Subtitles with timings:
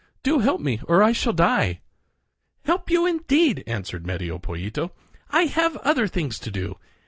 [0.23, 1.81] Do help me or I shall die!"
[2.65, 4.93] "Help you, indeed!" answered Medio Pollito.
[5.29, 6.77] "I have other things to do.